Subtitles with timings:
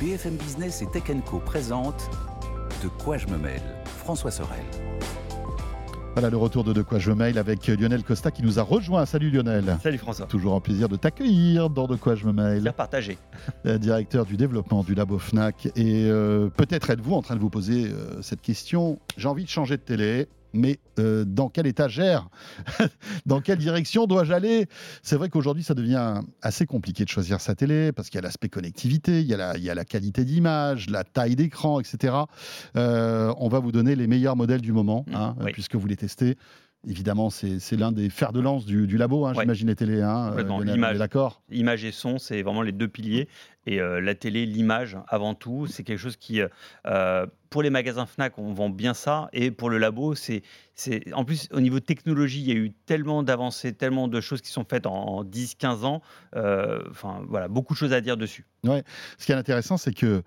[0.00, 2.10] BFM Business et Tech Co présente
[2.82, 4.62] De quoi je me mêle François Sorel.
[6.12, 8.62] Voilà le retour de De quoi je me mêle avec Lionel Costa qui nous a
[8.62, 9.06] rejoint.
[9.06, 9.78] Salut Lionel.
[9.82, 10.26] Salut François.
[10.26, 12.62] Toujours un plaisir de t'accueillir dans De quoi je me mêle.
[12.62, 13.16] Bien partagé.
[13.64, 15.66] Directeur du développement du labo FNAC.
[15.76, 18.98] Et euh, peut-être êtes-vous en train de vous poser euh, cette question.
[19.16, 22.28] J'ai envie de changer de télé mais euh, dans quelle étagère
[23.26, 24.66] Dans quelle direction dois-je aller?
[25.02, 28.22] C'est vrai qu'aujourd'hui, ça devient assez compliqué de choisir sa télé parce qu'il y a
[28.22, 31.80] l'aspect connectivité, il y a la, il y a la qualité d'image, la taille d'écran,
[31.80, 32.14] etc.
[32.76, 35.52] Euh, on va vous donner les meilleurs modèles du moment, Mmh, hein, oui.
[35.52, 36.36] puisque vous les testez.
[36.88, 39.42] Évidemment, c'est l'un des fers de lance du, du labo, hein, Ouais.
[39.42, 40.02] j'imagine, les télés.
[40.02, 40.98] Hein, on L'image.
[40.98, 43.28] D'accord Image et son, c'est vraiment les deux piliers.
[43.66, 46.40] Et euh, la télé, l'image avant tout, c'est quelque chose qui,
[46.86, 49.28] euh, pour les magasins Fnac, on vend bien ça.
[49.32, 50.42] Et pour le labo, c'est,
[50.76, 54.40] c'est en plus au niveau technologie, il y a eu tellement d'avancées, tellement de choses
[54.40, 56.02] qui sont faites en 10-15 ans.
[56.36, 58.44] Euh, Enfin voilà, beaucoup de choses à dire dessus.
[58.64, 60.22] Ce qui est intéressant, c'est que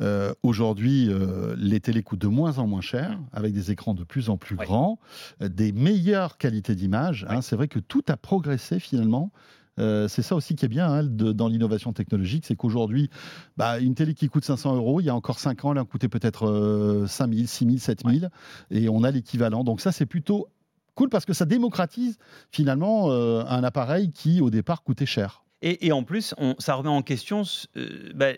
[0.00, 4.04] euh, aujourd'hui, euh, les télés coûtent de moins en moins cher, avec des écrans de
[4.04, 4.64] plus en plus Ouais.
[4.64, 4.98] grands,
[5.42, 7.26] euh, des meilleures qualités d'image.
[7.28, 7.42] hein.
[7.42, 9.32] C'est vrai que tout a progressé finalement.
[9.78, 13.08] Euh, c'est ça aussi qui est bien hein, de- dans l'innovation technologique, c'est qu'aujourd'hui,
[13.56, 15.86] bah, une télé qui coûte 500 euros, il y a encore 5 ans, elle en
[15.86, 18.28] coûtait peut-être euh, 5000, 6000, 7000,
[18.70, 19.64] et on a l'équivalent.
[19.64, 20.48] Donc ça, c'est plutôt
[20.94, 22.18] cool parce que ça démocratise
[22.50, 25.42] finalement euh, un appareil qui, au départ, coûtait cher.
[25.62, 27.42] Et, et en plus, on- ça remet en question.
[27.76, 28.28] euh, bah,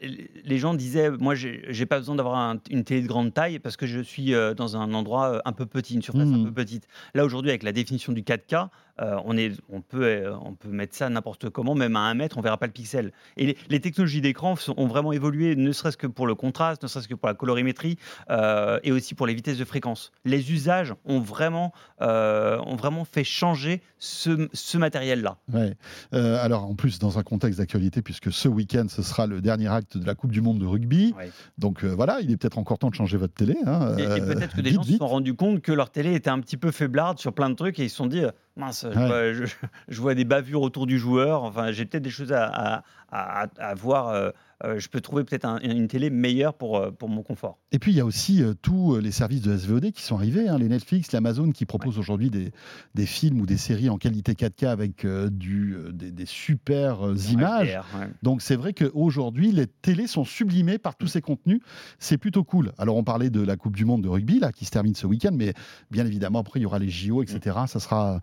[0.44, 3.76] les gens disaient, moi, j'ai pas besoin d'avoir un- une télé de grande taille parce
[3.76, 6.52] que je suis euh, dans un endroit euh, un peu petit, une surface un peu
[6.52, 6.86] petite.
[7.14, 8.68] Là aujourd'hui, avec la définition du 4K,
[9.00, 12.14] euh, on, est, on, peut, euh, on peut mettre ça n'importe comment, même à un
[12.14, 13.10] mètre, on verra pas le pixel.
[13.36, 16.88] Et les, les technologies d'écran ont vraiment évolué, ne serait-ce que pour le contraste, ne
[16.88, 17.98] serait-ce que pour la colorimétrie
[18.30, 20.12] euh, et aussi pour les vitesses de fréquence.
[20.24, 25.38] Les usages ont vraiment, ont vraiment fait changer ce, ce matériel-là.
[25.52, 25.74] Ouais.
[26.12, 29.96] Alors, en plus, dans un contexte d'actualité, puisque ce week-end, ce sera le dernier acte
[29.98, 31.14] de la Coupe du Monde de rugby.
[31.58, 33.56] Donc euh, voilà, il est peut-être encore temps de changer votre télé.
[33.66, 35.90] hein, Et, et euh, peut-être que des vite, gens se sont rendus compte que leur
[35.90, 38.20] télé était un petit peu faiblarde sur plein de trucs et ils se sont dit
[38.24, 39.06] euh, mince, je, Ouais.
[39.06, 39.44] vois, je-
[39.88, 41.42] je vois des bavures autour du joueur.
[41.42, 44.08] Enfin, j'ai peut-être des choses à, à- à- à voir.
[44.08, 44.30] euh,
[44.64, 47.58] euh, je peux trouver peut-être un- une télé meilleure pour, euh, pour mon confort.
[47.72, 50.48] Et puis, il y a aussi euh, tous les services de SVOD qui sont arrivés,
[50.48, 52.52] hein, les Netflix, l'Amazon, qui proposent aujourd'hui des,
[52.94, 57.00] des films ou des séries en qualité 4K avec euh, du, des, des super
[57.32, 57.78] images.
[57.98, 58.08] Ouais.
[58.22, 61.60] Donc c'est vrai qu'aujourd'hui, les télés sont sublimées par tous ces contenus.
[61.98, 62.72] C'est plutôt cool.
[62.78, 65.06] Alors on parlait de la Coupe du Monde de rugby, là, qui se termine ce
[65.06, 65.52] week-end, mais
[65.90, 67.58] bien évidemment, après, il y aura les JO, etc.
[67.66, 68.20] Ça sera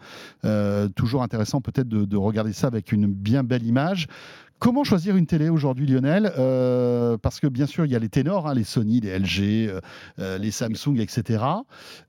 [0.96, 4.08] toujours intéressant peut-être de, de regarder ça avec une bien belle image.
[4.62, 6.32] Comment choisir une télé aujourd'hui, Lionel?
[6.38, 9.40] Euh, Parce que bien sûr, il y a les ténors, hein, les Sony, les LG,
[9.42, 9.82] euh,
[10.20, 11.44] euh, les Samsung, etc.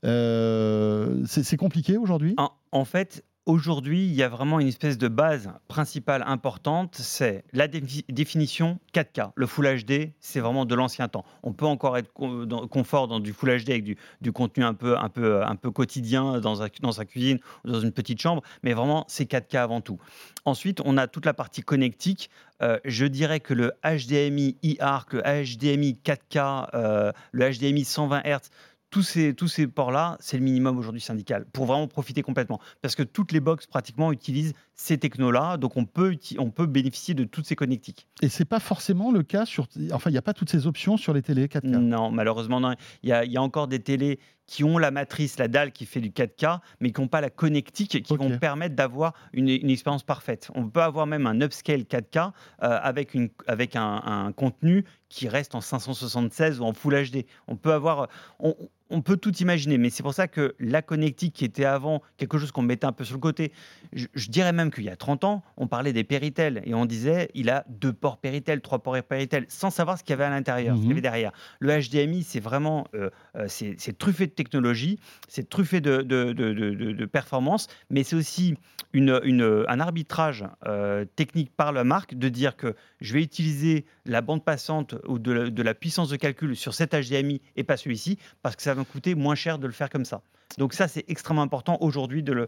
[0.05, 2.35] Euh, c'est compliqué aujourd'hui?
[2.71, 7.67] En fait, aujourd'hui, il y a vraiment une espèce de base principale importante, c'est la
[7.67, 9.31] défi- définition 4K.
[9.35, 11.25] Le Full HD, c'est vraiment de l'ancien temps.
[11.43, 15.09] On peut encore être confort dans du Full HD avec du, contenu un peu, un
[15.09, 19.05] peu, un peu quotidien dans, un- dans sa cuisine dans une petite chambre, mais vraiment,
[19.07, 19.99] c'est 4K avant tout.
[20.45, 22.29] Ensuite, on a toute la partie connectique.
[22.61, 28.49] Euh, je dirais que le HDMI e-ARC, le HDMI 4K, euh, le HDMI 120 Hz,
[28.93, 32.59] tous ces, ports-là, c'est le minimum aujourd'hui syndical pour vraiment profiter complètement.
[32.81, 37.13] Parce que toutes les box pratiquement utilisent ces technos-là, donc on peut, on peut bénéficier
[37.13, 38.07] de toutes ces connectiques.
[38.21, 39.67] Et c'est pas forcément le cas sur.
[39.91, 41.67] Enfin, il n'y a pas toutes ces options sur les télés 4K.
[41.67, 42.73] Non, malheureusement, non.
[43.03, 45.85] Il y, a, y a encore des télés qui ont la matrice, la dalle qui
[45.85, 49.69] fait du 4K, mais qui n'ont pas la connectique qui vont permettre d'avoir une, une
[49.69, 50.49] expérience parfaite.
[50.53, 55.29] On peut avoir même un upscale 4K euh, avec, une, avec un, un contenu qui
[55.29, 57.25] reste en 576 ou en Full HD.
[57.47, 58.09] On peut avoir,
[58.39, 58.55] on,
[58.89, 62.37] on peut tout imaginer, mais c'est pour ça que la connectique qui était avant quelque
[62.37, 63.51] chose qu'on mettait un peu sur le côté,
[63.93, 66.85] je, je dirais même qu'il y a 30 ans, on parlait des Péritel et on
[66.85, 70.23] disait il a deux ports Péritel, trois ports Péritel, sans savoir ce qu'il y avait
[70.25, 70.97] à l'intérieur, ce qu'il y Mhm.
[70.97, 71.31] avait derrière.
[71.59, 77.05] Le HDMI, c'est vraiment euh, euh, c'est truffé de technologie, c'est truffé de, de, de,
[77.05, 78.55] performance, mais c'est aussi
[78.93, 83.85] une, une- un arbitrage euh, technique par la marque de dire que je vais utiliser
[84.05, 87.63] la bande passante ou de la, de la puissance de calcul sur cet HDMI et
[87.63, 90.21] pas celui-ci, parce que ça va me coûter moins cher de le faire comme ça.
[90.57, 92.47] Donc ça, c'est extrêmement important aujourd'hui de,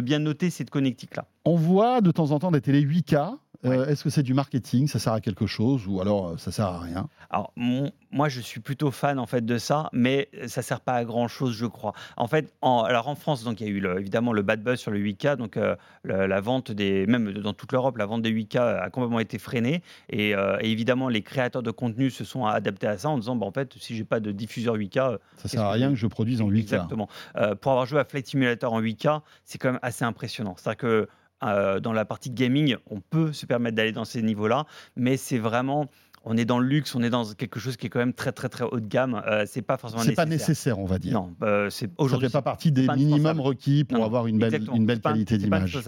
[0.00, 1.26] bien noter cette connectique-là.
[1.44, 3.38] On voit de temps en temps des télés 8K.
[3.64, 6.52] Euh, Est-ce que c'est du marketing Ça sert à quelque chose ou alors euh, ça
[6.52, 7.08] sert à rien?
[7.30, 10.92] Alors, mon- moi, je suis plutôt fan en fait de ça, mais ça sert pas
[10.94, 11.92] à grand chose, je crois.
[12.16, 14.62] En fait, en, alors en France, donc il y a eu le- évidemment le bad
[14.62, 15.74] buzz sur le 8K, donc euh,
[16.04, 19.82] la vente des, même dans toute l'Europe, la vente des 8K a complètement été freinée,
[20.10, 23.34] et, euh, et évidemment les créateurs de contenu se sont adaptés à ça en disant,
[23.34, 25.96] bah, en fait, si j'ai pas de diffuseur 8K, euh, Ça sert à rien que
[25.96, 26.60] je produise en 8K.
[26.60, 27.08] Exactement.
[27.36, 30.54] Euh, pour avoir joué à Flight Simulator en 8K, c'est quand même assez impressionnant.
[30.56, 31.08] C'est-à-dire que
[31.44, 34.64] euh, dans la partie gaming, on peut se permettre d'aller dans ces niveaux-là,
[34.96, 35.86] mais c'est vraiment
[36.26, 38.32] on est dans le luxe, on est dans quelque chose qui est quand même très
[38.32, 39.22] très très haut de gamme.
[39.26, 40.48] Euh, c'est pas forcément C'est pas nécessaire.
[40.48, 41.12] nécessaire, on va dire.
[41.12, 44.26] Non, euh, c'est Ça aujourd'hui fait pas partie des pas minimums requis pour Non, avoir
[44.26, 45.78] une belle, une qualité d'image.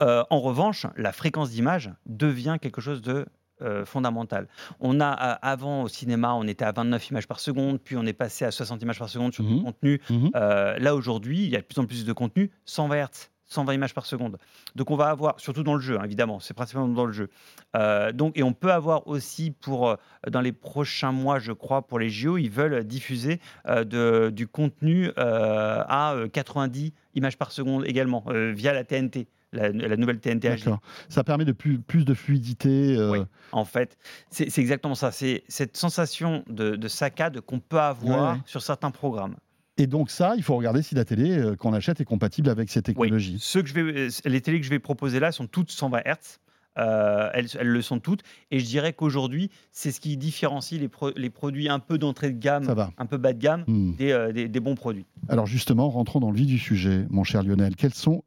[0.00, 3.26] Euh, en revanche, la fréquence d'image devient quelque chose de
[3.60, 4.46] euh, fondamental.
[4.78, 8.06] On a euh, avant au cinéma, on était à 29 images par seconde, puis on
[8.06, 9.56] est passé à 60 images par seconde sur Mhm.
[9.56, 10.00] du contenu.
[10.08, 10.30] Mhm.
[10.36, 13.30] Euh, là aujourd'hui, il y a de plus en plus de contenu 120 Hz.
[13.48, 14.38] 120 images par seconde.
[14.76, 17.28] Donc on va avoir, surtout dans le jeu, hein, évidemment, c'est principalement dans le jeu.
[17.76, 19.96] Euh, donc, et on peut avoir aussi pour, euh,
[20.30, 24.46] dans les prochains mois, je crois, pour les JO, ils veulent diffuser euh, de- du
[24.46, 28.24] contenu euh, à euh, 90 images par seconde également,
[28.54, 30.68] via la TNT, la, la nouvelle TNT HD.
[31.08, 32.96] Ça permet de plus, plus de fluidité.
[32.96, 33.18] euh, Oui.
[33.52, 33.96] En fait,
[34.30, 35.10] c'est c'est exactement ça.
[35.10, 38.42] C'est cette sensation de, de saccade qu'on peut avoir Ouais, ouais.
[38.44, 39.36] sur certains programmes.
[39.78, 42.68] Et donc ça, il faut regarder si la télé euh, qu'on achète est compatible avec
[42.68, 42.82] ces Oui.
[42.84, 43.36] technologies.
[43.40, 46.00] Ceux que je vais, euh, les télés que je vais proposer là sont toutes 120
[46.04, 46.38] Hz.
[46.78, 48.22] Euh, elles, elles le sont toutes.
[48.52, 52.30] Et je dirais qu'aujourd'hui, c'est ce qui différencie les, pro- les produits un peu d'entrée
[52.30, 53.94] de gamme, un peu bas de gamme, Hmm.
[53.96, 55.04] des, euh, des- des bons produits.
[55.28, 57.74] Alors justement, rentrons dans le vif du sujet, mon cher Lionel.
[57.74, 58.22] Quels sont,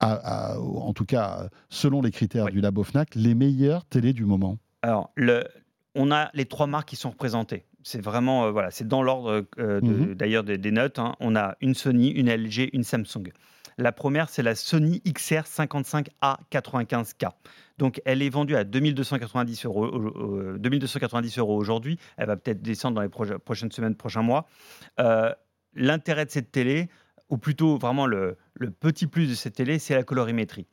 [0.00, 2.52] à- à- en tout cas selon les critères Oui.
[2.52, 4.58] du Labo Fnac, les meilleures télés du moment?
[4.82, 5.44] Alors, le,
[5.94, 7.64] on a les trois marques qui sont représentées.
[7.84, 10.14] C'est vraiment, euh, voilà, c'est dans l'ordre euh, de- Mhm.
[10.14, 10.98] d'ailleurs des, des notes.
[10.98, 11.14] hein.
[11.20, 13.30] On a une Sony, une LG, une Samsung.
[13.76, 17.28] La première, c'est la Sony XR 55A 95K.
[17.76, 21.98] Donc, elle est vendue à 2290 euros, euh, 2290 euros aujourd'hui.
[22.16, 23.08] Elle va peut-être descendre dans les
[23.38, 24.46] prochaines semaines, prochains mois.
[25.00, 25.32] Euh,
[25.76, 26.88] L'intérêt de cette télé,
[27.30, 30.66] ou plutôt vraiment le, le petit plus de cette télé, c'est la colorimétrie.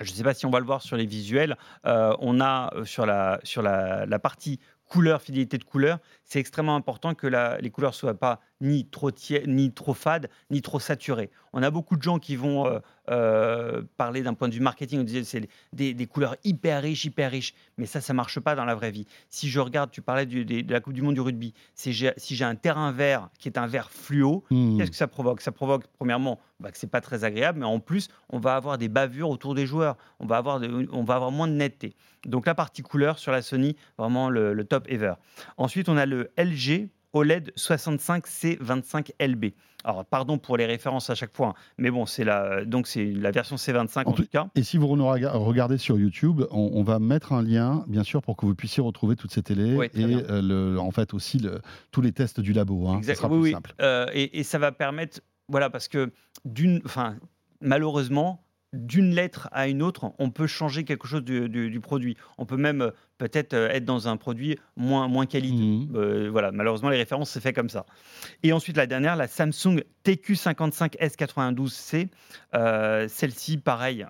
[0.00, 1.58] Je ne sais pas si on va le voir sur les visuels.
[1.84, 4.58] euh, on a sur la, sur la, la partie
[4.92, 9.10] couleur, fidélité de couleur, c'est extrêmement important que les couleurs soient pas ni trop
[9.46, 11.30] ni trop fades, ni trop saturées.
[11.52, 12.78] On a beaucoup de gens qui vont euh,
[13.10, 17.04] euh, parler d'un point de vue marketing, on disait c'est des, des couleurs hyper riches,
[17.04, 19.06] hyper riches, mais ça, ça marche pas dans la vraie vie.
[19.28, 21.92] Si je regarde, tu parlais du- des- de la Coupe du Monde du rugby, si
[21.92, 24.78] j'ai si un terrain vert qui est un vert fluo, Hmm.
[24.78, 25.40] Qu'est-ce que ça provoque?
[25.42, 28.78] Ça provoque, premièrement, bah, que c'est pas très agréable, mais en plus, on va avoir
[28.78, 29.96] des bavures autour des joueurs.
[30.20, 31.94] On va avoir, de- on va avoir moins de netteté.
[32.24, 35.14] Donc la partie couleur sur la Sony, vraiment le, le top ever.
[35.56, 39.52] Ensuite, on a le LG OLED 65C25LB.
[39.84, 43.04] Alors, pardon pour les références à chaque fois, hein, mais bon, c'est la, donc c'est
[43.04, 44.46] la version C25 en, En tout- cas.
[44.54, 48.22] Et si vous nous regardez sur YouTube, on, on va mettre un lien, bien sûr,
[48.22, 51.38] pour que vous puissiez retrouver toutes ces télés Ouais, et euh, le- en fait aussi
[51.38, 51.60] le-
[51.90, 52.86] tous les tests du labo.
[52.88, 52.92] Hein.
[52.94, 53.50] Ça Exact- sera oui, plus oui.
[53.52, 53.74] simple.
[53.80, 56.12] Euh, et, et ça va permettre, voilà, parce que
[56.44, 57.16] d'une, enfin,
[57.60, 62.16] malheureusement, d'une lettre à une autre, on peut changer quelque chose du, du- du produit.
[62.38, 62.90] On peut même euh,
[63.22, 65.62] peut-être euh, être dans un produit moins, moins qualité.
[65.62, 65.92] Mhm.
[65.94, 67.86] Euh, voilà, malheureusement, les références, c'est fait comme ça.
[68.42, 72.08] Et ensuite, la dernière, la Samsung TQ55S92C.
[72.54, 74.06] Euh, Celle-ci, pareil,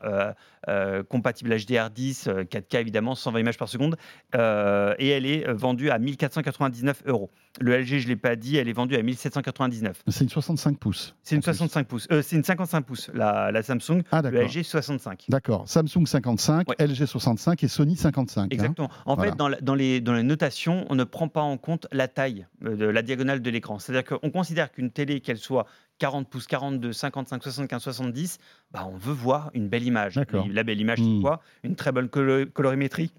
[0.69, 3.97] euh, compatible HDR10, euh, 4K évidemment, 120 images par seconde.
[4.35, 7.31] Et elle est vendue à 1499 euros.
[7.61, 10.03] Le LG, je ne l'ai pas dit, elle est vendue à 1799.
[10.09, 11.15] C'est une 65 pouces.
[11.23, 11.53] C'est une en plus.
[11.53, 12.09] 65 pouces.
[12.23, 14.03] C'est une 55 pouces, la, la Samsung.
[14.11, 14.45] Ah Le.
[14.45, 15.27] LG 65.
[15.29, 15.69] D'accord.
[15.69, 16.77] Samsung 55, Ouais.
[16.87, 18.55] LG 65 et Sony 55.
[18.55, 18.75] hein.
[19.07, 19.33] En Voilà.
[19.33, 22.09] fait, dans, la- dans les, dans les notations, on ne prend pas en compte la
[22.09, 23.79] taille euh, de la diagonale de l'écran.
[23.79, 25.67] C'est-à-dire qu'on considère qu'une télé, qu'elle soit
[25.99, 28.39] 40 pouces, 42, 55, 75, 70,
[28.71, 30.21] bah, on veut voir une belle image.
[30.51, 31.17] La belle image, Hmm.
[31.17, 31.41] c'est quoi?
[31.63, 33.13] Une très bonne colo- colorimétrie.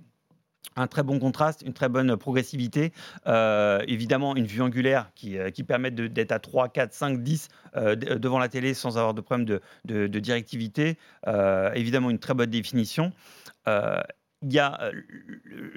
[0.76, 2.94] Un très bon contraste, une très bonne progressivité,
[3.28, 7.50] euh, évidemment une vue angulaire qui, euh, qui permet d'être à 3, 4, 5, 10
[7.76, 10.98] euh, d- devant la télé sans avoir de problème de, de- de directivité,
[11.28, 13.12] Euh, évidemment une très bonne définition.
[14.44, 14.92] Il y a, euh,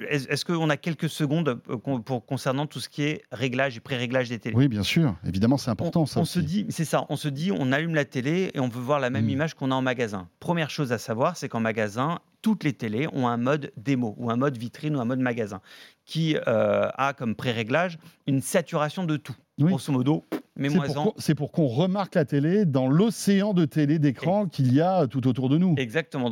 [0.09, 4.29] est-ce qu'on a quelques secondes euh, pour, concernant tout ce qui est réglage et pré-réglage
[4.29, 4.55] des télés?
[4.55, 5.15] Oui, bien sûr.
[5.25, 7.95] Évidemment, c'est important on, ça on se dit, c'est ça, on se dit, on allume
[7.95, 9.29] la télé et on veut voir la même Mm.
[9.29, 10.27] image qu'on a en magasin.
[10.39, 14.29] Première chose à savoir, c'est qu'en magasin, toutes les télés ont un mode démo ou
[14.29, 15.61] un mode vitrine ou un mode magasin
[16.05, 17.97] qui euh, a comme pré-réglage
[18.27, 19.35] une saturation de tout.
[19.59, 19.69] Oui.
[19.69, 20.25] Grosso modo,
[20.59, 24.73] C'est pour qu'on- C'est pour qu'on remarque la télé dans l'océan de télé d'écran qu'il
[24.73, 25.75] y a tout autour de nous.
[25.77, 26.31] Exactement.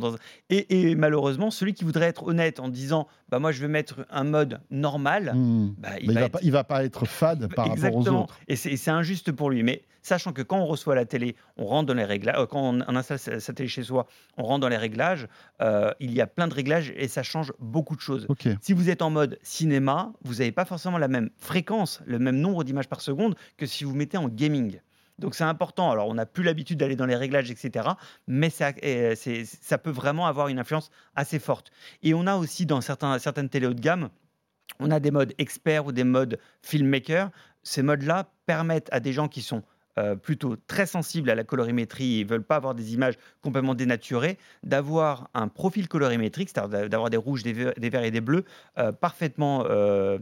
[0.50, 4.06] Et, et malheureusement, celui qui voudrait être honnête en disant bah, Moi, je vais mettre
[4.10, 5.74] un mode normal, Hmm.
[5.78, 8.38] bah, il va va être- pas, il va pas être fade par rapport aux autres.
[8.48, 9.62] Et c'est injuste pour lui.
[9.62, 12.36] Mais sachant que quand on reçoit la télé, on rentre dans les réglages.
[12.38, 15.26] euh, quand on, on installe sa, télé chez soi, on rentre dans les réglages.
[15.60, 18.26] euh, il y a plein de réglages et ça change beaucoup de choses.
[18.60, 22.36] Si vous êtes en mode cinéma, vous n'avez pas forcément la même fréquence, le même
[22.36, 24.80] nombre d'images par seconde que si vous mettez en gaming.
[25.18, 25.90] Donc c'est important.
[25.90, 27.88] Alors on n'a plus l'habitude d'aller dans les réglages, etc.
[28.26, 31.70] Mais ça, euh, ça peut vraiment avoir une influence assez forte.
[32.02, 34.10] Et on a aussi dans certains, certaines télé haut de gamme,
[34.78, 37.30] on a des modes experts ou des modes filmmaker.
[37.62, 39.62] Ces modes-là permettent à des gens qui sont
[39.98, 43.74] euh, plutôt très sensibles à la colorimétrie et ne veulent pas avoir des images complètement
[43.74, 48.44] dénaturées, d'avoir un profil colorimétrique, c'est-à-dire d'avoir des rouges, des verts, et des bleus
[48.76, 50.18] euh, parfaitement euh,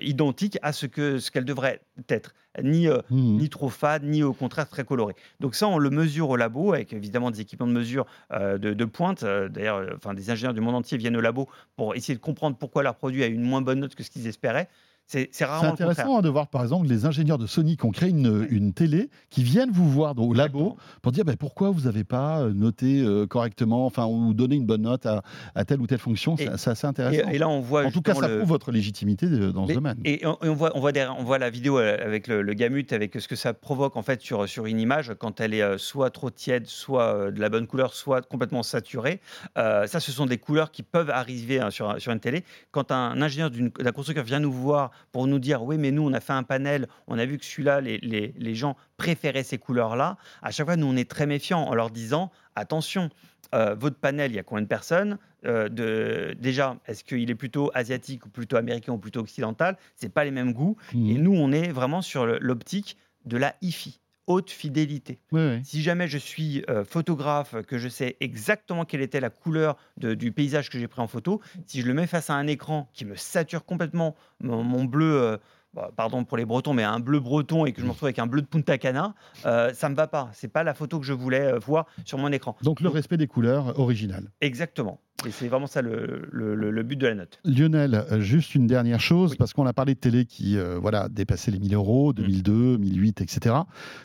[0.00, 2.34] identiques à ce qu'elles ce qu'elle devrait être.
[2.62, 3.00] Ni, mmh.
[3.10, 5.14] ni trop fade, ni au contraire très coloré.
[5.40, 8.84] Donc ça, on le mesure au labo avec évidemment des équipements de mesure de, de,
[8.84, 9.24] pointe.
[9.24, 12.84] D'ailleurs, enfin, des ingénieurs du monde entier viennent au labo pour essayer de comprendre pourquoi
[12.84, 14.68] leur produit a une moins bonne note que ce qu'ils espéraient.
[15.06, 18.72] C'est intéressant hein, de voir, par exemple, les ingénieurs de Sony qui ont créé une,
[18.72, 22.52] télé, qui viennent vous voir au labo pour dire ben, pourquoi vous n'avez pas euh,
[22.52, 26.36] noté euh, correctement, enfin, ou donné une bonne note à, telle ou telle fonction.
[26.36, 27.28] C'est assez intéressant.
[27.28, 29.98] Et, là, on voit en tout cas, ça prouve votre légitimité dans ce domaine.
[30.04, 33.28] Et on, voit, on, voit on voit la vidéo euh, avec le, gamut, avec ce
[33.28, 36.66] que ça provoque en fait sur, sur une image quand elle est soit trop tiède,
[36.66, 39.20] soit de la bonne couleur, soit complètement saturée.
[39.56, 42.44] ça, ce sont des couleurs qui peuvent arriver hein, sur, sur une télé.
[42.70, 46.12] Quand un ingénieur d'un constructeur vient nous voir pour nous dire oui, mais nous, on
[46.12, 49.58] a fait un panel, on a vu que celui-là, les, les, les, gens préféraient ces
[49.58, 50.16] couleurs-là.
[50.42, 53.10] À chaque fois, nous, on est très méfiants en leur disant attention,
[53.54, 57.34] euh, votre panel, il y a combien de personnes euh, de, Déjà, est-ce qu'il est
[57.34, 59.76] plutôt asiatique ou plutôt américain ou plutôt occidental?
[59.94, 60.76] C'est pas les mêmes goûts.
[60.92, 61.10] Mmh.
[61.10, 65.18] Et nous, on est vraiment sur l'optique de la hi-fi haute fidélité.
[65.62, 70.32] Si jamais je suis euh, photographe, que je sais exactement quelle était la couleur du
[70.32, 73.04] paysage que j'ai pris en photo, si je le mets face à un écran qui
[73.04, 75.36] me sature complètement mon, bleu, euh,
[75.74, 78.18] bah, pardon pour les Bretons, mais un bleu breton et que je me retrouve avec
[78.18, 79.14] un bleu de Punta Cana,
[79.44, 80.30] euh, ça me va pas.
[80.32, 82.56] C'est pas la photo que je voulais euh, voir sur mon écran.
[82.62, 84.30] Donc le respect des couleurs originales.
[84.40, 85.00] Exactement.
[85.26, 87.38] Et c'est vraiment ça le, but de la note.
[87.44, 91.08] Lionel, euh, juste une dernière chose, parce qu'on a parlé de télé qui euh, voilà,
[91.08, 93.54] dépassait les 1000 euros, 2002, 2008, etc.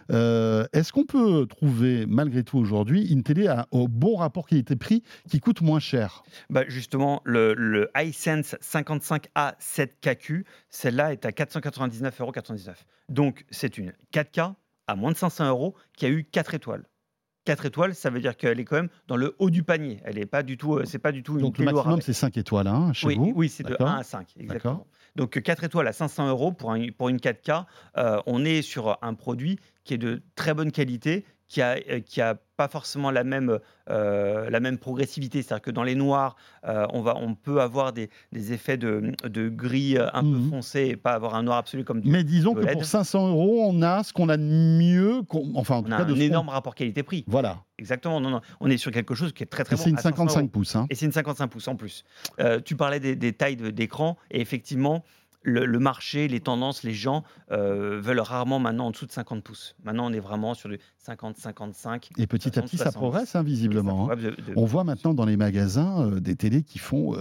[0.09, 5.61] Est-ce qu'on peut trouver, malgré tout aujourd'hui, une télé au bon rapport qualité-prix qui coûte
[5.61, 6.23] moins cher?
[6.49, 12.33] Bah Justement, le, le iSense 55A 7KQ, celle-là est à 499,99 euros.
[13.09, 14.53] Donc c'est une 4K
[14.87, 16.85] à moins de 500 euros qui a eu 4 étoiles.
[17.45, 20.01] 4 étoiles, ça veut dire qu'elle est quand même dans le haut du panier.
[20.03, 22.13] Elle est pas du tout, euh, c'est pas du tout une Donc le maximum c'est
[22.13, 23.33] 5 étoiles hein, chez oui, vous.
[23.35, 24.85] Oui, c'est de 1 à 5 exactement.
[25.15, 27.65] Donc 4 étoiles à 500 euros pour, pour une 4K,
[27.97, 31.99] euh, on est sur un produit qui est de très bonne qualité, qui a, euh,
[31.99, 35.41] qui a pas forcément la même, euh, la même progressivité.
[35.41, 36.35] C'est-à-dire que dans les noirs,
[36.67, 40.49] euh, on, va, on peut avoir des, des effets de, de, gris un peu mhm.
[40.49, 43.63] foncé et pas avoir un noir absolu comme du Mais disons que pour 500 euros,
[43.65, 45.21] on a ce qu'on a de mieux.
[45.55, 47.25] enfin, en on a un énorme rapport qualité-prix.
[47.27, 47.63] Voilà.
[47.79, 48.21] Exactement.
[48.21, 48.41] Non, non.
[48.59, 49.81] On est sur quelque chose qui est très, très bon.
[49.81, 50.75] C'est une 55 pouces.
[50.75, 50.85] Hein.
[50.89, 52.03] Et c'est une 55 pouces en plus.
[52.63, 54.17] tu parlais des, des tailles d'écran.
[54.29, 55.03] Et effectivement,
[55.41, 59.75] le, marché, les tendances, les gens euh, veulent rarement maintenant en dessous de 50 pouces.
[59.83, 62.09] Maintenant, on est vraiment sur du 50, 55.
[62.17, 64.11] Et petit à petit, ça progresse invisiblement.
[64.11, 64.51] Hein, hein.
[64.55, 67.15] On voit maintenant dans les magasins euh, des télés qui font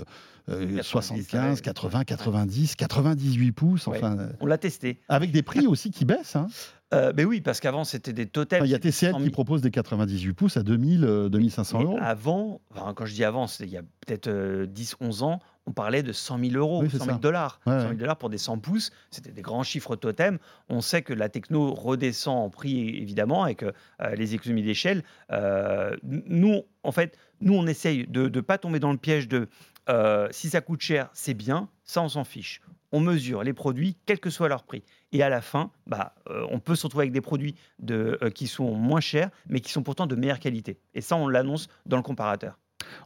[0.46, 3.88] 75, 80, 90, 98 pouces.
[3.88, 5.00] Enfin, on l'a testé.
[5.08, 6.36] Avec des prix aussi qui baissent.
[6.36, 6.48] Hein.
[6.94, 8.64] Euh, ben oui, parce qu'avant, c'était des totems.
[8.64, 11.98] Il y a TCL qui propose des 98 pouces à 2000, 2500 euros.
[12.00, 12.60] Avant,
[12.96, 16.38] quand je dis avant, il y a peut-être 10, 11 ans, on parlait de 100
[16.38, 17.60] 000 euros, 100 000 dollars.
[17.66, 20.38] 100 000 dollars pour des 100 pouces, c'était des grands chiffres totems.
[20.70, 23.72] On sait que la techno redescend en prix, évidemment, avec euh,
[24.16, 25.04] les économies d'échelle.
[25.30, 29.48] Euh, nous, en fait, nous, on essaye de ne pas tomber dans le piège de
[29.90, 32.60] euh, si ça coûte cher, c'est bien, ça, on s'en fiche.
[32.92, 34.82] On mesure les produits, quel que soit leur prix.
[35.12, 36.14] Et à la fin, bah,
[36.50, 39.82] on peut se retrouver avec des produits de, qui sont moins chers, mais qui sont
[39.82, 40.78] pourtant de meilleure qualité.
[40.94, 42.58] Et ça, on l'annonce dans le comparateur.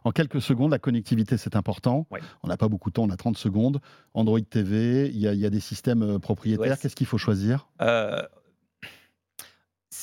[0.03, 2.07] En quelques secondes, la connectivité, c'est important.
[2.43, 3.79] On n'a pas beaucoup de temps, on a 30 secondes.
[4.13, 6.77] Android TV, il y, a des systèmes euh, propriétaires.
[6.79, 7.67] Qu'est-ce qu'il faut choisir?
[7.81, 8.21] Euh,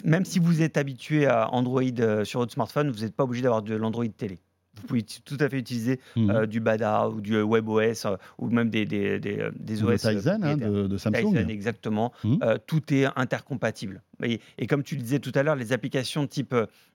[0.04, 3.42] Même si vous êtes habitué à Android euh, sur votre smartphone, vous n'êtes pas obligé
[3.42, 4.40] d'avoir de l'Android télé
[4.80, 6.30] vous pouvez tout à fait utiliser mmh.
[6.30, 10.00] euh, du Bada ou du WebOS euh, ou même des, des, des, euh, des OS.
[10.00, 11.48] Tizen hein, de, Samsung.
[11.48, 12.12] exactement.
[12.24, 12.38] Mmh.
[12.66, 14.02] tout est intercompatible.
[14.22, 16.54] Et, et, comme tu le disais tout à l'heure, les applications type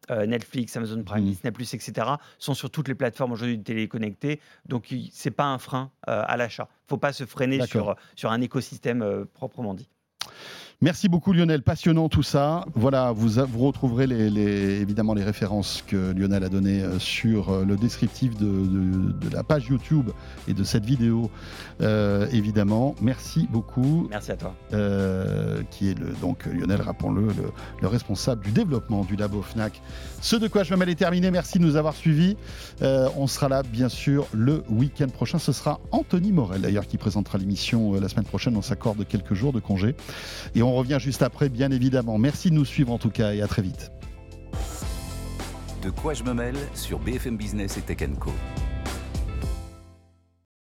[0.09, 1.27] Netflix, Amazon Prime, mmh.
[1.27, 4.39] Disney, etc., sont sur toutes les plateformes aujourd'hui de téléconnectées.
[4.67, 6.67] Donc, ce n'est pas un frein à l'achat.
[6.69, 9.89] Il ne faut pas se freiner sur, sur un écosystème proprement dit.
[10.82, 12.65] Merci beaucoup Lionel, passionnant tout ça.
[12.75, 17.63] Voilà, vous, vous retrouverez les, évidemment les références que Lionel a données euh, sur euh,
[17.63, 20.10] le descriptif de, la page YouTube
[20.50, 21.32] et de cette vidéo,
[21.79, 22.94] euh, évidemment.
[23.01, 24.08] Merci beaucoup.
[24.10, 24.53] Merci à toi.
[25.72, 27.27] qui est le, donc Lionel, rappelons-le,
[27.82, 29.82] le, responsable du développement du labo FNAC.
[30.22, 31.32] Ce de quoi je me mêle est terminé.
[31.32, 32.36] Merci de nous avoir suivis.
[32.82, 35.39] on sera là, bien sûr, le week-end prochain.
[35.39, 38.58] Ce sera Anthony Morel, d'ailleurs, qui présentera l'émission la semaine prochaine.
[38.58, 39.96] On s'accorde quelques jours de congé.
[40.53, 42.17] Et on revient juste après, bien évidemment.
[42.17, 43.91] Merci de nous suivre en tout cas et à très vite.
[45.81, 48.31] De quoi je me mêle sur BFM Business et Tech Co.